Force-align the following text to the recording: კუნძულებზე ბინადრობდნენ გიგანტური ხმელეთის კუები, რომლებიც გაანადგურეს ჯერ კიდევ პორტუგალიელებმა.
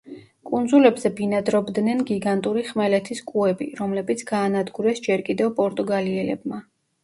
კუნძულებზე 0.51 1.11
ბინადრობდნენ 1.19 2.01
გიგანტური 2.13 2.65
ხმელეთის 2.71 3.23
კუები, 3.29 3.69
რომლებიც 3.83 4.27
გაანადგურეს 4.35 5.07
ჯერ 5.09 5.27
კიდევ 5.33 5.57
პორტუგალიელებმა. 5.63 6.67